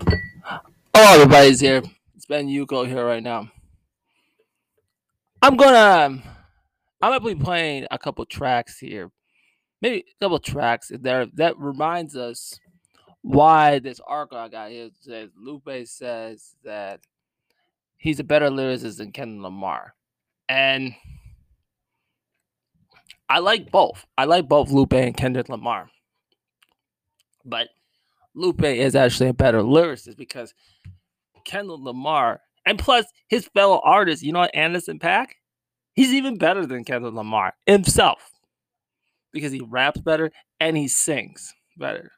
Hello, 0.00 1.14
everybody's 1.14 1.60
here. 1.60 1.82
It's 2.14 2.26
Ben 2.26 2.48
Yuko 2.48 2.86
here 2.86 3.04
right 3.04 3.22
now. 3.22 3.50
I'm 5.42 5.56
gonna, 5.56 6.06
um, 6.06 6.22
I'm 7.00 7.12
gonna 7.12 7.34
be 7.34 7.42
playing 7.42 7.86
a 7.90 7.98
couple 7.98 8.24
tracks 8.26 8.78
here, 8.78 9.10
maybe 9.80 10.04
a 10.08 10.24
couple 10.24 10.38
tracks 10.38 10.90
there 10.94 11.26
that 11.34 11.58
reminds 11.58 12.16
us 12.16 12.58
why 13.22 13.78
this 13.78 14.00
article 14.06 14.38
I 14.38 14.48
got 14.48 14.70
here 14.70 14.90
says 15.00 15.30
Lupe 15.36 15.86
says 15.86 16.54
that 16.64 17.00
he's 17.96 18.20
a 18.20 18.24
better 18.24 18.48
lyricist 18.48 18.98
than 18.98 19.12
Kendrick 19.12 19.42
Lamar, 19.42 19.94
and 20.48 20.94
I 23.28 23.38
like 23.38 23.70
both. 23.70 24.06
I 24.18 24.24
like 24.24 24.48
both 24.48 24.70
Lupe 24.70 24.92
and 24.92 25.16
Kendrick 25.16 25.48
Lamar, 25.48 25.90
but 27.44 27.68
Lupe 28.34 28.64
is 28.64 28.94
actually 28.94 29.28
a 29.28 29.34
better 29.34 29.60
lyricist 29.60 30.16
because 30.16 30.54
Kendrick 31.44 31.80
Lamar, 31.80 32.40
and 32.64 32.78
plus 32.78 33.06
his 33.28 33.48
fellow 33.48 33.80
artist, 33.84 34.22
you 34.22 34.32
know, 34.32 34.44
Anderson 34.44 34.98
Paak, 34.98 35.28
he's 35.94 36.12
even 36.12 36.38
better 36.38 36.66
than 36.66 36.84
Kendrick 36.84 37.14
Lamar 37.14 37.54
himself 37.66 38.30
because 39.32 39.52
he 39.52 39.60
raps 39.60 40.00
better 40.00 40.30
and 40.58 40.76
he 40.76 40.88
sings 40.88 41.54
better. 41.76 42.12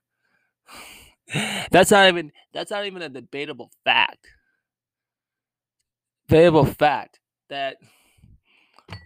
that's 1.71 1.91
not 1.91 2.09
even 2.09 2.33
that's 2.53 2.71
not 2.71 2.87
even 2.87 3.03
a 3.03 3.09
debatable 3.09 3.71
fact. 3.85 4.27
Debatable 6.29 6.67
fact 6.67 7.21
that 7.49 7.77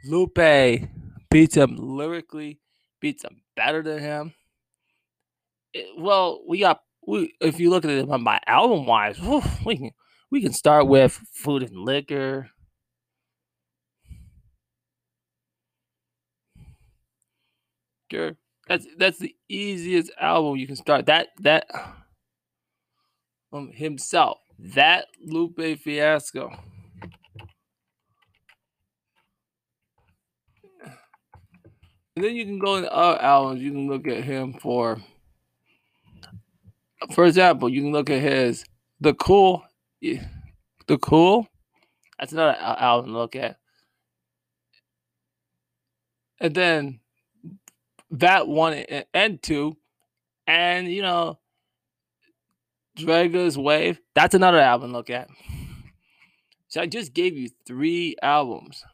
Lupe 0.04 0.88
beats 1.30 1.56
him 1.56 1.76
lyrically, 1.76 2.60
beats 3.00 3.24
him 3.24 3.42
better 3.56 3.82
than 3.82 3.98
him. 3.98 4.34
It, 5.72 5.86
well, 5.98 6.42
we 6.46 6.60
got 6.60 6.80
we 7.06 7.34
if 7.40 7.60
you 7.60 7.70
look 7.70 7.84
at 7.84 7.90
it 7.90 8.06
by 8.08 8.40
album 8.46 8.86
wise, 8.86 9.18
we 9.64 9.76
can 9.76 9.90
we 10.30 10.42
can 10.42 10.52
start 10.52 10.86
with 10.86 11.12
food 11.32 11.62
and 11.62 11.76
liquor. 11.76 12.50
Sure. 18.10 18.36
That's 18.68 18.86
that's 18.98 19.18
the 19.18 19.34
easiest 19.48 20.10
album 20.20 20.56
you 20.56 20.66
can 20.66 20.76
start. 20.76 21.06
That 21.06 21.28
that 21.40 21.66
um 23.52 23.70
himself. 23.72 24.38
That 24.58 25.06
Lupe 25.24 25.78
Fiasco. 25.78 26.50
And 32.16 32.24
then 32.24 32.34
you 32.34 32.46
can 32.46 32.58
go 32.58 32.76
into 32.76 32.90
other 32.90 33.20
albums. 33.20 33.60
You 33.60 33.72
can 33.72 33.88
look 33.88 34.08
at 34.08 34.24
him 34.24 34.54
for, 34.54 34.96
for 37.12 37.24
example, 37.24 37.68
you 37.68 37.82
can 37.82 37.92
look 37.92 38.10
at 38.10 38.20
his 38.20 38.64
The 39.00 39.14
Cool 39.14 39.62
the 40.00 40.98
Cool. 40.98 41.46
That's 42.18 42.32
another 42.32 42.56
album 42.58 43.12
to 43.12 43.18
look 43.18 43.36
at. 43.36 43.58
And 46.40 46.54
then 46.54 47.00
that 48.10 48.46
one 48.46 48.84
and 49.12 49.42
two, 49.42 49.76
and 50.46 50.90
you 50.90 51.02
know, 51.02 51.38
Drogas 52.98 53.56
Wave. 53.56 54.00
That's 54.14 54.34
another 54.34 54.60
album 54.60 54.92
look 54.92 55.10
at. 55.10 55.28
So 56.68 56.80
I 56.80 56.86
just 56.86 57.14
gave 57.14 57.36
you 57.36 57.48
three 57.66 58.16
albums. 58.22 58.84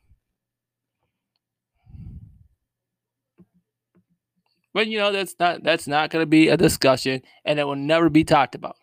But 4.74 4.86
you 4.86 4.98
know 4.98 5.12
that's 5.12 5.34
not 5.38 5.62
that's 5.62 5.86
not 5.86 6.10
going 6.10 6.22
to 6.22 6.26
be 6.26 6.48
a 6.48 6.56
discussion, 6.56 7.22
and 7.44 7.58
it 7.58 7.64
will 7.64 7.76
never 7.76 8.08
be 8.08 8.24
talked 8.24 8.54
about. 8.54 8.76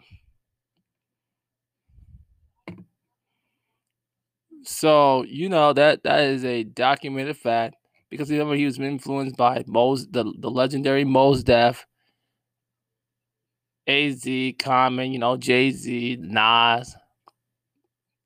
So 4.63 5.23
you 5.23 5.49
know 5.49 5.73
that 5.73 6.03
that 6.03 6.21
is 6.21 6.45
a 6.45 6.63
documented 6.63 7.37
fact 7.37 7.75
because 8.09 8.29
remember 8.29 8.55
he 8.55 8.65
was 8.65 8.79
influenced 8.79 9.37
by 9.37 9.63
Mos 9.67 10.05
the, 10.07 10.31
the 10.37 10.49
legendary 10.51 11.05
Mos 11.05 11.43
Def, 11.43 11.87
AZ, 13.87 14.27
Common, 14.59 15.11
you 15.11 15.19
know, 15.19 15.37
Jay 15.37 15.71
Z, 15.71 16.17
Nas, 16.21 16.95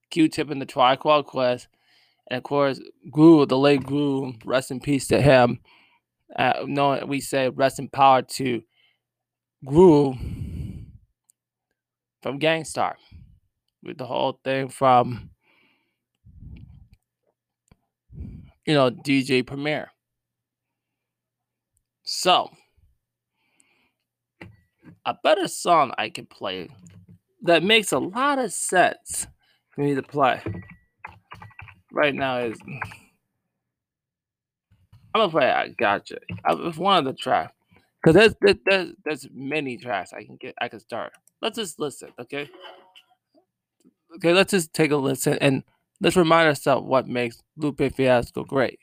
Q 0.09 0.27
Tip 0.27 0.49
and 0.49 0.61
the 0.61 0.65
Tribe 0.65 0.99
Quest, 0.99 1.67
and 2.29 2.37
of 2.37 2.43
course 2.43 2.81
Guru, 3.11 3.45
the 3.45 3.57
late 3.57 3.85
Guru, 3.85 4.33
rest 4.45 4.71
in 4.71 4.79
peace 4.79 5.07
to 5.07 5.21
him. 5.21 5.59
Uh, 6.35 6.65
no, 6.65 7.03
we 7.05 7.19
say 7.21 7.49
rest 7.49 7.79
in 7.79 7.87
power 7.87 8.21
to 8.21 8.61
Guru 9.65 10.13
from 12.21 12.39
Gang 12.39 12.63
Starr 12.65 12.97
with 13.83 13.97
the 13.97 14.05
whole 14.05 14.39
thing 14.43 14.69
from 14.69 15.29
you 18.65 18.73
know, 18.73 18.89
DJ 18.89 19.45
Premier. 19.45 19.91
So, 22.03 22.49
a 25.05 25.15
better 25.23 25.47
song 25.47 25.91
I 25.97 26.09
can 26.09 26.25
play 26.25 26.69
that 27.43 27.63
makes 27.63 27.91
a 27.91 27.99
lot 27.99 28.39
of 28.39 28.53
sense 28.53 29.27
for 29.69 29.81
me 29.81 29.95
to 29.95 30.03
play 30.03 30.41
right 31.91 32.15
now 32.15 32.37
is 32.39 32.57
I'm 35.13 35.21
gonna 35.21 35.31
play 35.31 35.49
I 35.49 35.69
Gotcha. 35.69 36.17
It's 36.29 36.77
one 36.77 36.97
of 36.97 37.05
the 37.05 37.13
tracks 37.13 37.53
because 38.03 38.35
there's, 38.41 38.55
there's 38.65 38.93
there's 39.05 39.27
many 39.33 39.77
tracks 39.77 40.13
I 40.13 40.23
can 40.23 40.37
get 40.37 40.55
I 40.61 40.67
can 40.67 40.79
start. 40.79 41.13
Let's 41.41 41.57
just 41.57 41.79
listen, 41.79 42.09
okay? 42.19 42.49
Okay, 44.15 44.33
let's 44.33 44.51
just 44.51 44.73
take 44.73 44.91
a 44.91 44.97
listen 44.97 45.37
and 45.41 45.63
Let's 46.03 46.17
remind 46.17 46.49
ourselves 46.49 46.85
what 46.85 47.07
makes 47.07 47.41
Lupe 47.55 47.81
Fiasco 47.95 48.43
great. 48.43 48.77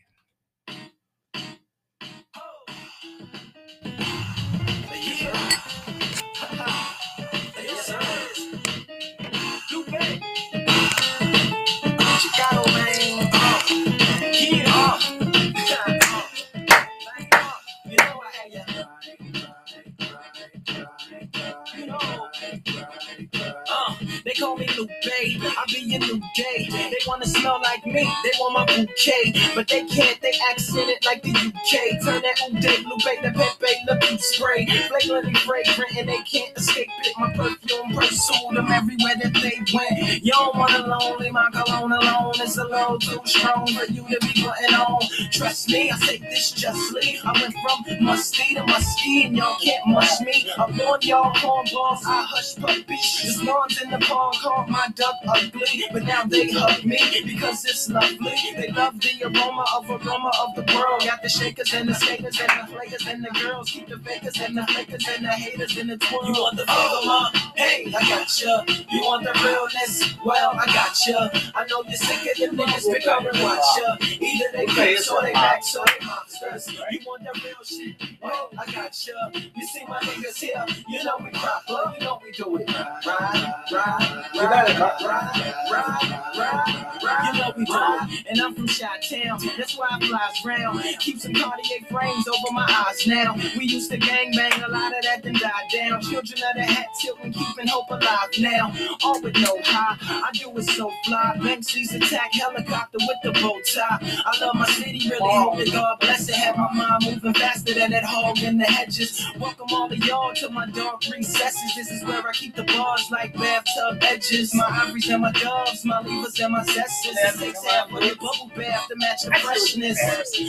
They 26.70 26.98
wanna 27.06 27.26
smell 27.26 27.60
like 27.62 27.84
me, 27.86 28.04
they 28.24 28.32
want 28.40 28.54
my 28.54 28.66
bouquet. 28.66 29.34
But 29.54 29.68
they 29.68 29.84
can't, 29.86 30.20
they 30.20 30.32
accent 30.50 30.88
it 30.90 31.04
like 31.04 31.22
the 31.22 31.30
UK. 31.30 32.04
Turn 32.04 32.22
that 32.22 32.36
Uday 32.50 32.84
Lupe 32.84 33.22
the 33.22 33.32
Pepe 33.32 33.74
Le 33.88 34.18
spray. 34.18 34.66
Flagrantly 34.88 35.34
fragrant 35.34 35.96
and 35.96 36.08
they 36.08 36.22
can't 36.22 36.56
escape 36.56 36.88
it. 37.04 37.14
My 37.18 37.32
perfume 37.34 37.94
pursued 37.94 38.56
them 38.56 38.68
everywhere 38.70 39.14
that 39.22 39.34
they 39.42 39.58
went. 39.74 40.24
You 40.24 40.32
don't 40.32 40.56
wanna 40.56 40.86
lonely, 40.86 41.30
my 41.30 41.50
cologne 41.52 41.92
alone 41.92 42.34
is 42.42 42.56
a 42.58 42.64
little 42.64 42.98
too 42.98 43.20
strong 43.24 43.66
for 43.68 43.84
you 43.92 44.02
to 44.02 44.18
be 44.20 44.42
putting 44.42 44.74
on. 44.74 45.00
Trust 45.32 45.68
me, 45.68 45.90
I 45.90 45.96
say 45.98 46.18
this 46.18 46.52
justly. 46.52 47.20
I 47.24 47.32
went 47.40 47.54
from 47.62 48.04
musty 48.04 48.54
to 48.54 48.64
musky 48.66 49.24
and 49.24 49.36
y'all 49.36 49.56
can't 49.62 49.86
mush 49.86 50.20
me. 50.22 50.49
I 50.90 50.92
warned 50.92 51.04
y'all 51.04 51.32
cornballs, 51.34 52.00
I 52.04 52.26
hush 52.28 52.56
puppies. 52.56 53.20
There's 53.22 53.42
lawns 53.44 53.80
in 53.80 53.90
the 53.90 53.98
park 53.98 54.34
called 54.42 54.68
my 54.68 54.88
duck 54.96 55.14
ugly, 55.28 55.84
but 55.92 56.02
now 56.02 56.24
they 56.24 56.50
hug 56.50 56.84
me 56.84 56.98
because 57.24 57.64
it's 57.64 57.88
lovely. 57.88 58.34
They 58.56 58.72
love 58.72 58.98
the 58.98 59.22
aroma 59.22 59.64
of 59.76 59.88
aroma 59.88 60.32
of 60.42 60.56
the 60.56 60.74
world. 60.74 61.02
Got 61.04 61.22
the 61.22 61.28
shakers 61.28 61.72
and 61.74 61.88
the 61.88 61.94
skaters 61.94 62.40
and 62.40 62.50
the 62.50 62.72
flakers 62.74 63.06
and 63.06 63.22
the 63.22 63.30
girls. 63.40 63.70
Keep 63.70 63.86
the 63.86 63.98
fakers 63.98 64.40
and 64.40 64.56
the 64.56 64.66
fakers 64.66 65.06
and 65.14 65.24
the 65.24 65.28
haters 65.28 65.76
in 65.76 65.86
the 65.86 65.96
twirl. 65.96 66.26
You 66.26 66.32
want 66.32 66.56
the 66.56 66.66
flavor, 66.66 67.06
huh? 67.06 67.50
Hey, 67.54 67.86
I 67.86 68.08
got 68.08 68.42
ya. 68.42 68.64
You 68.90 69.00
want 69.02 69.22
the 69.22 69.32
realness? 69.46 70.14
Well, 70.24 70.58
I 70.58 70.66
got 70.74 70.98
ya. 71.06 71.28
I 71.54 71.66
know 71.70 71.84
you're 71.86 71.94
sick 71.94 72.32
of 72.32 72.36
them 72.36 72.58
niggas 72.58 72.92
pick 72.92 73.06
up 73.06 73.20
and 73.20 73.40
watch 73.44 73.62
ya. 73.78 73.96
Either 74.00 74.46
they 74.54 74.66
face 74.66 75.08
or 75.08 75.22
they 75.22 75.34
back, 75.34 75.62
so 75.62 75.84
they 75.86 76.04
monsters. 76.50 76.80
You 76.90 77.00
want 77.06 77.22
the 77.24 77.40
real 77.44 77.54
shit? 77.64 77.96
Well, 78.22 78.50
I 78.58 78.72
got 78.72 79.06
ya. 79.06 79.14
You 79.34 79.66
see 79.66 79.84
my 79.88 79.98
niggas 80.00 80.36
here? 80.36 80.64
You 80.88 81.04
know 81.04 81.16
we 81.22 81.30
proper. 81.30 81.94
You 81.98 82.04
know 82.04 82.20
we 82.22 82.32
do 82.32 82.56
it 82.56 82.68
right, 82.68 83.06
right, 83.06 83.72
right. 83.72 84.24
You 84.34 84.40
got 84.40 84.70
it, 84.70 84.78
ride, 84.78 85.54
ride, 85.70 86.34
ride, 86.38 87.34
You 87.34 87.40
know 87.40 87.52
we 87.56 87.64
do 87.64 88.24
And 88.28 88.40
I'm 88.40 88.54
from 88.54 88.66
Shot 88.66 88.98
Town. 89.08 89.38
That's 89.56 89.76
why 89.76 89.88
I 89.90 90.06
flies 90.06 90.44
round. 90.44 90.82
Keep 90.98 91.20
some 91.20 91.34
Cartier 91.34 91.86
frames 91.90 92.26
over 92.28 92.52
my 92.52 92.66
eyes 92.88 93.06
now. 93.06 93.34
We 93.56 93.64
used 93.64 93.90
to 93.90 93.98
gang 93.98 94.32
bang, 94.34 94.62
a 94.62 94.68
lot 94.68 94.96
of 94.96 95.02
that 95.02 95.22
then 95.22 95.34
died 95.34 95.68
down. 95.72 96.00
Children 96.02 96.40
of 96.48 96.56
the 96.56 96.62
hat 96.62 96.88
tilting, 97.00 97.32
keeping 97.32 97.66
hope 97.68 97.90
alive 97.90 98.28
now. 98.38 98.72
All 99.04 99.20
with 99.22 99.34
no 99.36 99.56
high, 99.64 99.96
I 100.00 100.30
do 100.32 100.56
it 100.56 100.64
so 100.64 100.90
fly. 101.04 101.36
Banksy's 101.38 101.94
attack 101.94 102.32
helicopter 102.34 102.98
with 103.00 103.16
the 103.22 103.40
bow 103.40 103.58
tie. 103.74 103.98
I 104.24 104.38
love 104.40 104.54
my 104.54 104.66
city, 104.66 105.08
really 105.08 105.18
hope 105.20 105.58
that 105.58 105.72
God 105.72 106.00
bless 106.00 106.28
it. 106.28 106.39
Have 106.40 106.56
my 106.56 106.72
mind 106.72 107.04
moving 107.04 107.34
faster 107.34 107.74
than 107.74 107.90
that 107.90 108.02
hog 108.02 108.38
in 108.38 108.56
the 108.56 108.64
hedges. 108.64 109.26
Welcome 109.38 109.66
all 109.72 109.92
of 109.92 109.98
y'all 109.98 110.32
to 110.36 110.48
my 110.48 110.64
dark 110.70 111.02
recesses. 111.12 111.74
This 111.76 111.90
is 111.90 112.02
where 112.02 112.26
I 112.26 112.32
keep 112.32 112.56
the 112.56 112.62
bars 112.64 113.10
like 113.12 113.34
bathtub 113.34 113.98
edges. 114.00 114.54
My 114.54 114.64
ivories 114.70 115.10
and 115.10 115.20
my 115.20 115.32
doves, 115.32 115.84
my 115.84 116.00
levers 116.00 116.40
and 116.40 116.52
my 116.54 116.64
zesters. 116.64 117.32
Six 117.34 117.62
half 117.66 117.92
with 117.92 118.04
a 118.04 118.16
bubble 118.16 118.50
bath 118.56 118.88
to 118.88 118.96
match 118.96 119.24
the 119.24 119.32
freshness. 119.42 120.00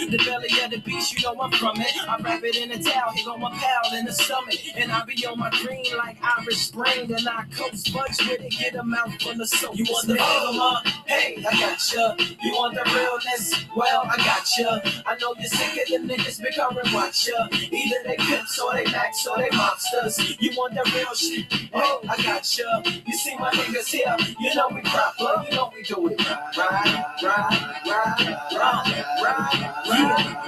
The 0.09 0.17
belly 0.25 0.47
of 0.63 0.71
the 0.71 0.79
beast, 0.85 1.13
you 1.13 1.25
know 1.25 1.41
I'm 1.41 1.51
from 1.51 1.75
it. 1.81 1.93
I 2.07 2.17
wrap 2.23 2.41
it 2.45 2.55
in 2.55 2.71
a 2.71 2.81
towel, 2.81 3.11
here 3.11 3.25
go 3.25 3.37
my 3.37 3.51
pal 3.51 3.93
in 3.93 4.05
the 4.05 4.13
stomach. 4.13 4.59
And 4.77 4.93
I 4.93 5.03
be 5.03 5.25
on 5.25 5.39
my 5.39 5.49
green 5.49 5.85
like 5.97 6.17
Irish 6.23 6.67
Spring. 6.67 7.11
And 7.11 7.27
I 7.27 7.43
coast 7.53 7.93
buds 7.93 8.17
with 8.19 8.39
it, 8.39 8.51
get 8.51 8.75
a 8.75 8.83
mouthful 8.83 9.41
of 9.41 9.49
soap. 9.49 9.75
You 9.75 9.83
want 9.89 10.07
the 10.07 10.15
flavor, 10.15 11.01
Hey, 11.05 11.43
I 11.45 11.59
got 11.59 11.93
ya. 11.93 12.15
You 12.41 12.53
want 12.53 12.75
the 12.75 12.83
realness? 12.95 13.65
Well, 13.75 14.03
I 14.05 14.15
got 14.17 14.47
ya. 14.57 14.79
I 15.05 15.17
know 15.19 15.35
you're 15.37 15.49
sick 15.49 15.80
of 15.81 15.89
them 15.89 16.09
niggas 16.09 16.41
becoming 16.41 16.93
watch 16.93 17.27
ya. 17.27 17.47
Either 17.51 17.95
they 18.05 18.15
pimps 18.17 18.59
or 18.59 18.73
they 18.73 18.85
max 18.85 19.25
or 19.27 19.37
they 19.37 19.49
monsters. 19.55 20.39
You 20.39 20.51
want 20.57 20.73
the 20.73 20.83
real 20.93 21.13
shit? 21.13 21.45
Oh, 21.73 22.01
I 22.09 22.21
got 22.21 22.57
ya. 22.57 22.81
You 23.05 23.13
see 23.13 23.35
my 23.37 23.51
niggas 23.51 23.87
here? 23.87 24.15
You 24.39 24.55
know 24.55 24.69
we 24.73 24.81
proper. 24.81 25.43
You 25.49 25.55
know 25.55 25.71
we 25.73 25.83
do 25.83 26.07
it 26.07 26.19
right, 26.57 27.15
right, 27.23 27.83
right, 27.85 28.37
right, 28.53 29.05
right, 29.23 29.83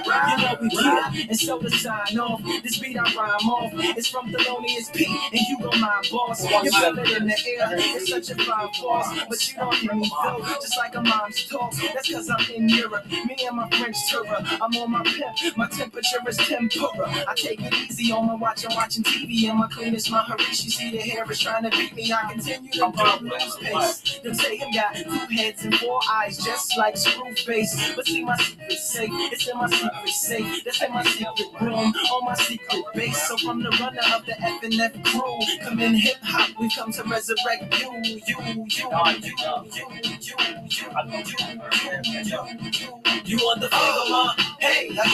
right. 0.06 0.30
You 0.30 0.44
know 0.44 0.56
we 0.60 0.68
here. 0.68 1.26
And 1.28 1.38
so 1.38 1.58
to 1.58 1.70
sign 1.70 2.18
off, 2.18 2.42
this 2.62 2.78
beat 2.78 2.98
I 2.98 3.02
rhyme 3.14 3.48
off. 3.48 3.72
It's 3.96 4.08
from 4.08 4.30
Thelonious 4.30 4.92
P. 4.92 5.06
And 5.06 5.40
you 5.48 5.58
go 5.60 5.70
my 5.78 6.02
boss. 6.10 6.44
You 6.44 6.70
feel 6.72 6.98
it 6.98 7.16
in 7.16 7.26
the 7.26 7.32
air. 7.32 7.68
It's 7.72 8.10
such 8.10 8.30
a 8.30 8.44
fine 8.44 8.72
force. 8.74 9.08
But 9.28 9.48
you 9.48 9.56
don't 9.56 9.74
hear 9.76 9.94
me 9.94 10.10
though. 10.22 10.44
Just 10.60 10.76
like 10.76 10.94
a 10.94 11.02
mom's 11.02 11.44
talk. 11.46 11.74
That's 11.94 12.12
cause 12.12 12.30
I'm 12.30 12.54
in 12.54 12.68
Europe. 12.68 13.06
Me 13.10 13.36
and 13.46 13.56
my 13.56 13.68
French 13.70 13.96
tour. 14.10 14.24
I'm 14.28 14.74
on 14.76 14.90
my 14.90 15.02
My 15.56 15.68
temperature 15.68 16.18
is 16.28 16.36
tempura. 16.38 17.08
I 17.28 17.34
take 17.36 17.60
it 17.60 17.74
easy 17.74 18.12
on 18.12 18.26
my 18.26 18.34
watch. 18.34 18.64
I'm 18.68 18.76
watching 18.76 19.02
TV. 19.04 19.48
And 19.48 19.58
my 19.58 19.68
cleanest, 19.68 20.10
my 20.10 20.22
Harishi. 20.22 20.70
See 20.70 20.90
the 20.90 20.98
hair 20.98 21.30
is 21.30 21.38
trying 21.38 21.64
to 21.64 21.70
beat 21.70 21.94
me. 21.94 22.12
I 22.12 22.32
continue 22.32 22.70
to 22.70 22.92
do 23.20 23.28
lose 23.28 23.56
pace. 23.56 24.20
Them 24.22 24.34
say 24.34 24.56
him 24.56 24.72
got 24.72 24.96
two 24.96 25.10
heads 25.34 25.64
and 25.64 25.74
four 25.76 26.00
eyes. 26.10 26.38
Just 26.38 26.76
like 26.78 26.94
Screwface. 26.94 27.96
But 27.96 28.06
see 28.06 28.24
my 28.24 28.36
secret 28.36 28.78
safe. 28.78 29.10
It's 29.32 29.48
in 29.48 29.56
my 29.56 29.68
secret 29.68 30.08
safe. 30.08 30.64
That's 30.64 30.82
in 30.82 30.92
my 30.92 31.04
secret 31.04 31.60
room. 31.60 31.92
On 32.12 32.24
my 32.24 32.34
secret 32.34 32.84
base. 32.94 33.28
So 33.28 33.36
from 33.38 33.62
the 33.62 33.70
runner 33.80 34.02
of 34.14 34.26
the 34.26 34.40
F 34.42 34.62
and 34.62 34.80
F 34.80 34.92
crew. 35.04 35.38
Come 35.62 35.80
in 35.80 35.94
hip 35.94 36.16
hop. 36.22 36.50
We 36.60 36.70
come 36.74 36.92
to 36.92 37.02
resurrect 37.04 37.80
you. 37.80 37.90
You, 38.04 38.20
you, 38.26 38.36
you, 38.46 38.66
you, 38.68 38.88
you, 39.20 39.34
you, 39.72 40.34
you, 41.14 42.04
you, 42.04 42.70
you. 42.72 43.04
You 43.24 43.38
want 43.38 43.60
the 43.60 43.68
flavor, 43.68 44.04
huh? 44.06 44.34
Hey, 44.60 44.90
I 44.90 44.96
got 44.96 45.12
ya. 45.12 45.13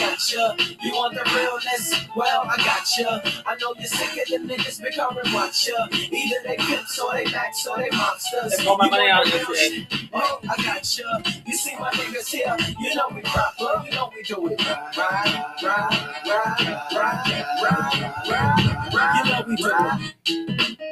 want 1.01 1.15
the 1.15 1.23
realness? 1.35 1.93
Well, 2.15 2.43
I 2.45 2.57
got 2.57 2.87
ya. 2.97 3.19
I 3.45 3.55
know 3.55 3.73
you're 3.77 3.87
sick 3.87 4.21
of 4.21 4.27
them 4.29 4.47
niggas 4.47 4.81
becoming 4.81 5.33
watch 5.33 5.67
ya. 5.67 5.87
Either 5.91 6.35
they 6.45 6.57
pimps 6.57 6.99
or 6.99 7.13
they 7.13 7.25
max 7.25 7.65
or 7.67 7.77
they 7.77 7.89
monsters. 7.91 8.57
They 8.57 8.63
call 8.63 8.77
my 8.77 8.89
money 8.89 9.09
out 9.09 9.25
the 9.25 9.31
this 9.31 9.47
real 9.47 9.57
shit. 9.57 9.91
shit? 9.91 10.09
Oh, 10.13 10.39
I 10.49 10.55
got 10.63 10.97
ya. 10.97 11.05
You 11.45 11.55
see 11.55 11.75
my 11.79 11.89
niggas 11.91 12.27
here? 12.27 12.55
You 12.79 12.95
know 12.95 13.09
we 13.13 13.21
proper. 13.21 13.83
You 13.85 13.91
know 13.95 14.11
we 14.15 14.23
do 14.23 14.47
it 14.47 14.67
right, 14.67 14.97
right, 14.97 15.63
right, 15.63 16.17
right, 16.25 16.81
right, 16.93 17.45
right, 17.61 17.93
right, 18.29 18.93
right. 18.93 19.25
You 19.25 19.31
know 19.31 19.41
we 19.47 19.55
do 19.55 19.67
it. 19.67 19.77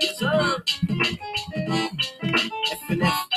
Yes, 0.01 0.17
sir. 0.19 0.63
F 2.71 2.89
and 2.89 3.03
F 3.03 3.29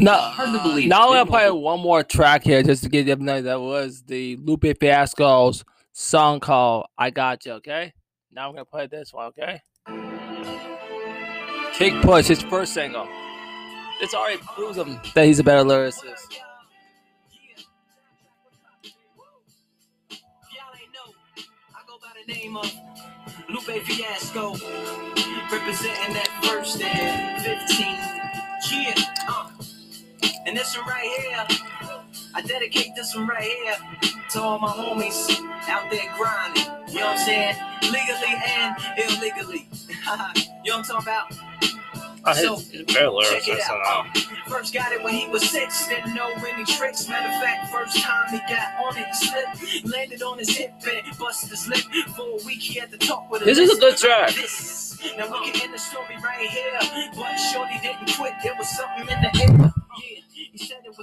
No, 0.05 0.13
Hard 0.13 0.53
to 0.53 0.63
believe. 0.63 0.87
Now 0.87 1.09
I'm 1.09 1.15
gonna 1.15 1.27
play 1.27 1.51
one 1.51 1.81
more 1.81 2.03
track 2.03 2.45
here 2.45 2.63
just 2.63 2.83
to 2.83 2.91
give 2.91 3.07
them 3.07 3.25
know 3.25 3.41
that 3.41 3.59
was 3.59 4.03
the 4.03 4.37
Lupe 4.37 4.79
Fiasco's 4.79 5.65
song 5.93 6.41
called 6.41 6.89
"I 6.99 7.09
Got 7.09 7.47
You." 7.47 7.53
Okay. 7.53 7.95
Now 8.31 8.49
I'm 8.49 8.55
gonna 8.55 8.67
play 8.67 8.87
this 8.87 9.15
one. 9.15 9.29
Okay. 9.29 9.63
Kick 11.73 11.95
Push, 12.03 12.27
his 12.27 12.43
first 12.43 12.75
single. 12.75 13.09
It's 14.03 14.13
already 14.13 14.43
proves 14.43 14.77
him 14.77 15.01
that 15.15 15.25
he's 15.25 15.39
a 15.39 15.45
better 15.45 15.65
lyricist. 15.65 16.39
name 22.27 22.57
of 22.57 22.73
Lupe 23.51 23.83
Fiasco, 23.85 24.53
representing 25.53 26.15
that 26.15 26.29
first 26.43 26.81
and 26.81 27.43
15. 27.43 27.87
Yeah, 28.71 28.95
uh. 29.29 29.54
And 30.55 30.61
this 30.61 30.79
one 30.79 30.87
right 30.87 31.11
here, 31.19 31.47
I 32.33 32.41
dedicate 32.43 32.95
this 32.95 33.13
one 33.17 33.27
right 33.27 33.43
here 33.43 33.75
to 34.31 34.41
all 34.41 34.61
my 34.61 34.69
homies 34.69 35.29
out 35.67 35.91
there 35.91 36.15
grinding. 36.17 36.63
You 36.87 37.01
know 37.01 37.07
what 37.07 37.19
I'm 37.19 37.27
saying? 37.27 37.57
Legally 37.83 38.35
and 38.47 38.77
illegally. 38.97 39.69
you 40.63 40.71
know 40.71 40.79
what 40.79 40.79
I'm 40.79 40.85
talking 40.85 41.03
about? 41.03 41.33
I 42.25 42.35
So, 42.35 42.57
check 42.57 43.49
it 43.49 43.61
out. 43.69 44.07
Uh, 44.15 44.21
first 44.47 44.73
got 44.73 44.93
it 44.93 45.03
when 45.03 45.15
he 45.15 45.27
was 45.27 45.43
six, 45.43 45.89
didn't 45.89 46.15
know 46.15 46.31
any 46.47 46.65
tricks. 46.65 47.09
Matter 47.09 47.35
of 47.35 47.43
fact, 47.43 47.73
first 47.73 47.99
time 47.99 48.29
he 48.31 48.39
got 48.49 48.75
on 48.81 48.97
it, 48.97 49.07
he 49.09 49.27
slipped, 49.27 49.93
landed 49.93 50.23
on 50.23 50.39
his 50.39 50.57
hip 50.57 50.73
and 50.89 51.19
busted 51.19 51.51
his 51.51 51.67
lip. 51.67 51.83
For 52.15 52.29
a 52.29 52.47
week, 52.47 52.61
he 52.61 52.79
had 52.79 52.93
to 52.93 52.97
talk 52.97 53.29
with 53.29 53.43
a 53.43 53.45
This 53.45 53.59
is 53.59 53.77
a 53.77 53.81
good 53.81 53.97
track. 53.97 54.33
This. 54.37 55.01
Now 55.19 55.33
we 55.33 55.51
can 55.51 55.63
end 55.65 55.75
the 55.75 55.79
story 55.79 56.17
right 56.23 56.49
here, 56.49 57.11
but 57.17 57.35
Shorty 57.39 57.81
didn't 57.83 58.17
quit. 58.17 58.35
There 58.45 58.55
was 58.57 58.69
something 58.69 59.09
in 59.09 59.21
the 59.21 59.65
air. 59.65 59.74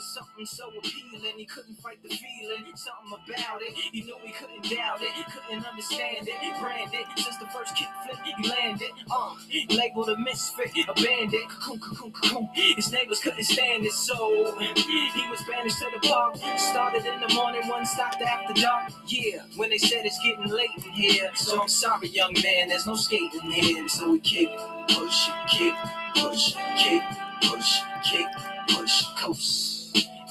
Was 0.02 0.14
something 0.16 0.46
so 0.46 0.68
appealing, 0.70 1.38
he 1.38 1.46
couldn't 1.46 1.76
fight 1.76 2.02
the 2.02 2.10
feeling, 2.10 2.66
something 2.76 3.14
about 3.14 3.62
it. 3.62 3.74
He 3.92 4.02
knew 4.02 4.16
he 4.24 4.32
couldn't 4.32 4.64
doubt 4.64 4.98
it, 5.02 5.14
couldn't 5.30 5.66
understand 5.66 6.28
it. 6.28 6.60
Branded 6.60 7.06
since 7.18 7.38
the 7.38 7.46
first 7.48 7.76
kick 7.76 7.88
flip, 8.04 8.18
he 8.26 8.50
landed. 8.50 8.90
Uh, 9.12 9.36
labeled 9.70 10.10
a 10.10 10.18
misfit, 10.18 10.72
a 10.88 10.94
bandit. 10.94 11.48
Cocoon, 11.50 11.80
cocoon, 11.80 12.12
cocoon. 12.12 12.50
His 12.54 12.92
neighbors 12.92 13.20
couldn't 13.20 13.44
stand 13.44 13.86
it, 13.86 13.92
so 13.92 14.58
he 14.76 15.30
was 15.30 15.42
banished 15.48 15.78
to 15.80 15.88
the 15.94 16.08
park. 16.08 16.38
Started 16.58 17.06
in 17.06 17.20
the 17.22 17.34
morning, 17.36 17.68
one 17.68 17.86
stopped 17.86 18.22
after 18.22 18.60
dark. 18.60 18.92
Yeah, 19.06 19.44
when 19.56 19.70
they 19.70 19.78
said 19.78 20.06
it's 20.06 20.18
getting 20.24 20.48
late 20.52 20.72
in 20.78 20.92
here, 20.94 21.30
so 21.36 21.62
I'm 21.62 21.68
sorry, 21.68 22.08
young 22.08 22.34
man, 22.44 22.70
there's 22.70 22.88
no 22.88 22.96
skating 22.96 23.52
here. 23.52 23.88
So 23.88 24.14
we 24.14 24.20
kick, 24.20 24.50
push, 24.90 25.30
kick, 25.48 25.76
push, 26.16 26.56
kick, 26.78 27.04
push, 27.44 27.80
kick, 28.04 28.28
push, 28.68 29.06
coast. 29.18 29.81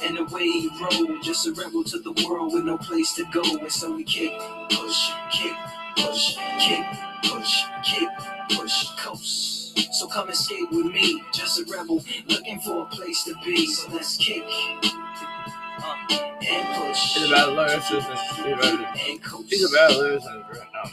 And 0.03 0.19
away 0.19 0.45
he 0.45 0.71
rode, 0.81 1.23
just 1.23 1.47
a 1.47 1.53
rebel 1.53 1.85
to 1.85 1.99
the 1.99 2.13
world 2.29 2.55
with 2.55 2.65
no 2.65 2.79
place 2.79 3.13
to 3.15 3.25
go. 3.33 3.43
And 3.43 3.71
so 3.71 3.95
we 3.95 4.05
kick, 4.05 4.33
push, 4.71 5.11
kick, 5.31 5.53
push, 5.97 6.37
kick, 6.59 6.85
push, 7.25 7.63
kick, 7.85 8.09
push, 8.51 8.89
coast. 8.97 9.95
So 9.95 10.07
come 10.09 10.29
and 10.29 10.37
skate 10.37 10.71
with 10.71 10.87
me, 10.87 11.23
just 11.33 11.59
a 11.61 11.65
rebel 11.71 12.03
looking 12.29 12.61
for 12.61 12.83
a 12.83 12.87
place 12.87 13.25
to 13.25 13.35
be. 13.45 13.67
So 13.67 13.93
let's 13.93 14.17
kick 14.17 14.43
uh, 14.83 15.97
and 16.11 16.77
push 16.77 17.15
He's 17.15 17.31
a 17.31 17.35
better 17.35 17.53
lyricist. 17.53 17.91
He's 18.37 18.53
a 18.53 18.57
better, 18.57 18.87
and 19.09 19.23
coast. 19.23 19.51
he's 19.51 19.65
a 19.65 19.69
better 19.77 19.95
lyricist 19.95 20.49
right 20.49 20.69
now. 20.73 20.91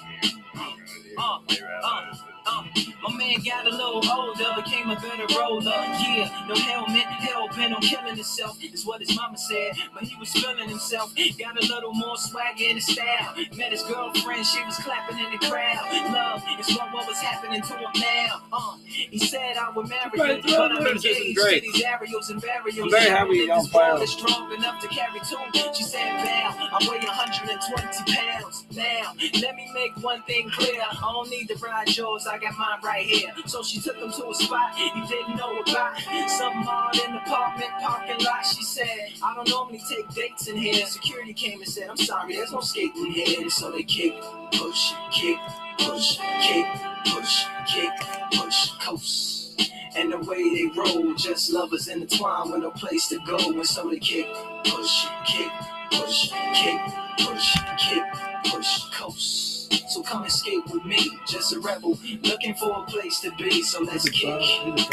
Uh, 1.17 1.39
uh, 1.83 2.13
uh, 2.45 2.63
my 3.09 3.15
man 3.17 3.35
got 3.43 3.65
a 3.67 3.69
little 3.69 4.01
older, 4.11 4.61
became 4.61 4.89
a 4.89 4.95
better 4.95 5.25
roller. 5.37 5.63
Yeah, 5.99 6.45
no 6.47 6.55
helmet, 6.55 7.03
hell 7.03 7.47
bent 7.55 7.73
on 7.73 7.81
killing 7.81 8.15
himself, 8.15 8.57
is 8.63 8.85
what 8.85 9.01
his 9.01 9.15
mama 9.15 9.37
said. 9.37 9.73
But 9.93 10.03
he 10.03 10.15
was 10.19 10.31
feeling 10.31 10.69
himself, 10.69 11.13
got 11.39 11.57
a 11.61 11.65
little 11.73 11.93
more 11.93 12.17
swag 12.17 12.61
in 12.61 12.75
his 12.75 12.87
style. 12.87 13.33
Met 13.55 13.71
his 13.71 13.83
girlfriend, 13.83 14.45
she 14.45 14.63
was 14.63 14.77
clapping 14.77 15.17
in 15.19 15.31
the 15.31 15.37
crowd. 15.47 16.11
Love 16.11 16.43
is 16.59 16.75
what, 16.77 16.91
what 16.93 17.07
was 17.07 17.17
happening 17.19 17.61
to 17.61 17.73
him 17.73 17.89
now. 17.95 18.41
Uh, 18.51 18.77
he 18.85 19.19
said 19.19 19.57
I 19.57 19.69
would 19.71 19.87
marry 19.89 20.09
Right, 20.17 20.43
you, 20.43 20.55
but 20.57 20.71
I'm 20.71 20.85
engaged 20.87 21.37
to 21.37 21.59
these 21.61 21.83
aerials 21.83 22.29
and 22.29 22.41
burials. 22.41 22.77
I'm 22.79 22.89
very 22.89 23.09
happy 23.09 23.35
you 23.37 23.47
This 23.47 23.47
don't 23.47 23.71
play 23.71 23.81
ball 23.83 23.93
them. 23.95 24.03
is 24.03 24.11
strong 24.11 24.51
enough 24.53 24.81
to 24.81 24.87
carry 24.87 25.19
two. 25.19 25.37
She 25.73 25.83
said, 25.83 26.07
"Pal, 26.25 26.55
I 26.57 26.77
weigh 26.89 27.05
120 27.05 28.15
pounds. 28.15 28.65
Now, 28.75 29.13
let 29.41 29.55
me 29.55 29.69
make 29.73 29.91
one 30.03 30.21
thing 30.23 30.49
clear. 30.49 30.81
I 30.81 30.95
don't 31.01 31.29
need 31.29 31.47
to 31.49 31.55
ride 31.55 31.95
yours. 31.95 32.25
I 32.27 32.37
got 32.37 32.57
mine 32.57 32.79
right 32.83 32.96
here." 33.05 33.33
So 33.45 33.63
she 33.63 33.79
took 33.79 33.97
him 33.97 34.11
to 34.11 34.29
a 34.29 34.35
spot 34.35 34.75
he 34.75 34.89
didn't 35.07 35.35
know 35.35 35.59
about. 35.59 35.97
Some 36.27 36.67
odd 36.67 36.95
in 36.97 37.13
the 37.13 37.21
apartment 37.21 37.71
parking 37.81 38.23
lot. 38.23 38.45
She 38.45 38.63
said, 38.63 39.13
"I 39.23 39.33
don't 39.35 39.49
normally 39.49 39.81
take 39.89 40.07
dates 40.13 40.47
in 40.47 40.57
here." 40.57 40.85
Security 40.85 41.33
came 41.33 41.59
and 41.61 41.69
said, 41.69 41.89
"I'm 41.89 41.97
sorry, 41.97 42.35
there's 42.35 42.51
no 42.51 42.61
skating 42.61 43.11
here." 43.11 43.49
So 43.49 43.71
they 43.71 43.83
kick, 43.83 44.21
push, 44.53 44.93
kick, 45.11 45.39
push, 45.79 46.17
kick, 46.41 46.67
push, 47.05 47.45
kick, 47.67 47.91
push, 48.33 48.71
coast. 48.79 49.61
And 49.95 50.11
the 50.11 50.19
way 50.19 50.43
they 50.53 50.65
roll, 50.79 51.15
just 51.15 51.51
lovers 51.51 51.87
intertwined 51.87 52.51
with 52.51 52.61
no 52.61 52.71
place 52.71 53.07
to 53.07 53.19
go. 53.25 53.37
And 53.37 53.65
so 53.65 53.89
they 53.89 53.97
kick, 53.97 54.27
push, 54.65 55.07
kick, 55.25 55.51
push, 55.91 56.31
kick, 56.53 56.79
push, 57.17 57.57
kick, 57.79 58.03
push, 58.45 58.79
coast. 58.91 59.56
So 59.89 60.03
come 60.03 60.25
escape 60.25 60.63
with 60.71 60.85
me, 60.85 61.09
just 61.27 61.53
a 61.53 61.59
rebel 61.59 61.97
looking 62.23 62.53
for 62.55 62.83
a 62.83 62.85
place 62.85 63.19
to 63.21 63.31
be. 63.35 63.61
So 63.63 63.81
let's 63.83 64.09
kick, 64.09 64.41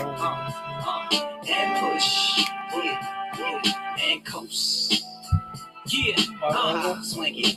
uh, 0.00 0.04
uh, 0.06 1.08
and 1.48 1.94
push, 1.94 2.46
yeah, 2.74 3.30
yeah, 3.38 4.04
and 4.10 4.24
coast. 4.24 5.04
Yeah, 5.86 6.16
uh, 6.42 7.02
swing 7.02 7.34
it. 7.38 7.56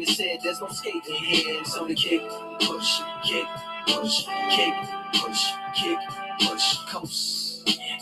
and 0.00 0.08
said 0.08 0.38
there's 0.42 0.60
no 0.60 0.68
skating 0.68 1.14
here. 1.14 1.64
So 1.64 1.86
the 1.86 1.94
kick, 1.94 2.22
push, 2.60 3.00
kick, 3.22 3.46
push, 3.86 4.24
kick, 4.50 4.74
push, 5.14 5.52
kick, 5.74 5.98
push, 6.40 6.76
coast. 6.88 7.46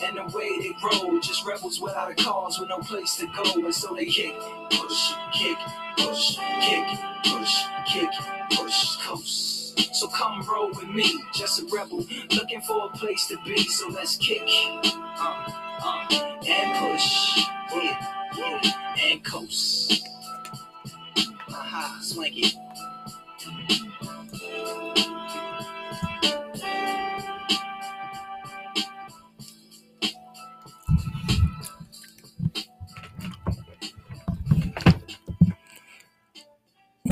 And 0.02 0.16
the 0.16 0.36
way 0.36 0.48
they 0.60 0.74
roll, 0.82 1.18
just 1.20 1.44
rebels 1.44 1.80
without 1.80 2.10
a 2.10 2.14
cause 2.14 2.60
with 2.60 2.68
no 2.68 2.78
place 2.78 3.16
to 3.16 3.26
go. 3.26 3.42
And 3.54 3.74
so 3.74 3.94
they 3.94 4.06
kick, 4.06 4.34
push, 4.70 5.12
kick, 5.32 5.58
push, 5.98 6.38
kick, 6.60 6.86
push, 7.24 7.62
kick, 7.86 8.10
push, 8.52 8.96
coast. 8.98 9.94
So 9.94 10.06
come 10.08 10.42
roll 10.42 10.68
with 10.68 10.88
me, 10.88 11.20
just 11.34 11.60
a 11.60 11.66
rebel 11.74 12.06
looking 12.30 12.60
for 12.60 12.86
a 12.86 12.96
place 12.96 13.26
to 13.28 13.38
be. 13.44 13.64
So 13.64 13.88
let's 13.88 14.16
kick, 14.16 14.42
uh, 14.44 15.67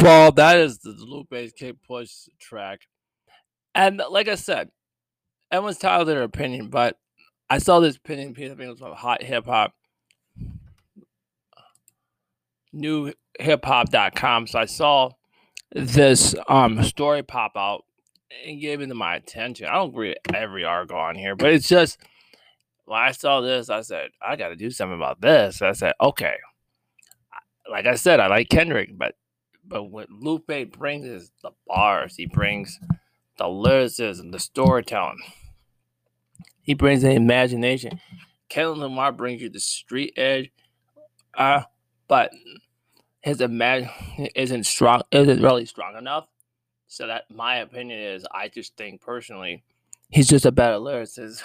Well, 0.07 0.31
that 0.31 0.59
is 0.59 0.79
the 0.79 0.93
Lupe's 0.93 1.51
Kick 1.51 1.83
Push 1.85 2.29
track. 2.39 2.83
And 3.75 4.01
like 4.09 4.29
I 4.29 4.37
said, 4.37 4.71
everyone's 5.51 5.79
titled 5.79 6.07
their 6.07 6.23
opinion, 6.23 6.69
but 6.69 6.97
I 7.51 7.59
saw 7.59 7.81
this 7.81 7.97
opinion 7.97 8.33
piece, 8.33 8.53
I 8.53 8.55
think 8.55 8.61
it 8.61 8.69
was 8.69 8.81
about 8.81 8.99
hot 8.99 9.25
hip 9.25 9.47
hop, 9.47 9.75
new 12.73 13.15
hip 13.41 13.65
hop.com. 13.65 14.47
So 14.47 14.61
I 14.61 14.67
saw 14.67 15.11
this 15.73 16.37
um 16.49 16.85
story 16.85 17.25
pop 17.25 17.57
out 17.57 17.85
and 18.47 18.61
gave 18.61 18.81
it 18.81 18.87
to 18.87 18.95
my 18.95 19.17
attention. 19.17 19.67
I 19.67 19.75
don't 19.75 19.97
read 19.97 20.19
every 20.33 20.65
article 20.65 21.01
on 21.01 21.17
here, 21.17 21.35
but 21.35 21.51
it's 21.51 21.67
just 21.67 21.99
when 22.85 23.01
I 23.01 23.11
saw 23.11 23.41
this, 23.41 23.69
I 23.69 23.81
said, 23.81 24.11
I 24.23 24.37
got 24.37 24.51
to 24.51 24.57
do 24.57 24.71
something 24.71 24.97
about 24.97 25.21
this. 25.21 25.63
I 25.63 25.73
said, 25.73 25.95
okay. 26.01 26.37
Like 27.69 27.87
I 27.87 27.97
said, 27.97 28.21
I 28.21 28.29
like 28.29 28.49
Kendrick, 28.49 28.97
but 28.97 29.17
but 29.69 29.85
what 29.85 30.11
Lupe 30.11 30.71
brings 30.73 31.07
is 31.07 31.31
the 31.43 31.51
bars. 31.67 32.17
He 32.17 32.27
brings 32.27 32.79
the 33.39 33.49
lyricism, 33.49 34.31
the 34.31 34.39
storytelling. 34.39 35.19
He 36.63 36.75
brings 36.75 37.03
the 37.03 37.13
imagination. 37.13 38.01
Kendrick 38.49 38.79
Lamar 38.79 39.13
brings 39.13 39.43
you 39.43 39.49
the 39.49 39.61
street 39.61 40.15
edge. 40.17 40.51
Uh, 41.37 41.63
but 42.09 42.33
his 43.21 43.41
imagine 43.41 43.91
isn't 44.35 44.65
strong 44.65 45.03
isn't 45.11 45.43
really 45.43 45.67
strong 45.67 45.97
enough. 45.97 46.27
So 46.87 47.09
that 47.09 47.31
my 47.31 47.57
opinion 47.57 47.99
is 47.99 48.27
I 48.33 48.49
just 48.49 48.77
think 48.77 49.01
personally 49.01 49.65
he's 50.11 50.29
just 50.29 50.47
a 50.47 50.53
better 50.53 50.77
lyricist. 50.77 51.43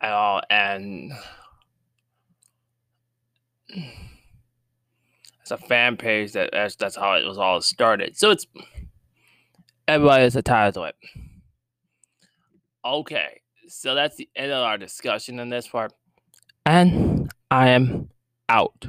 At 0.00 0.12
all, 0.12 0.42
and 0.50 1.12
a 5.52 5.58
fan 5.58 5.96
page 5.96 6.32
that 6.32 6.50
that's, 6.52 6.76
that's 6.76 6.96
how 6.96 7.14
it 7.14 7.24
was 7.24 7.38
all 7.38 7.60
started. 7.60 8.16
So 8.16 8.30
it's 8.30 8.46
everybody 9.86 10.24
has 10.24 10.34
a 10.34 10.42
to 10.72 10.82
it. 10.82 10.96
Okay, 12.84 13.40
so 13.68 13.94
that's 13.94 14.16
the 14.16 14.28
end 14.34 14.50
of 14.50 14.64
our 14.64 14.76
discussion 14.76 15.38
in 15.38 15.48
this 15.48 15.68
part, 15.68 15.92
and 16.66 17.30
I 17.50 17.68
am 17.68 18.08
out. 18.48 18.86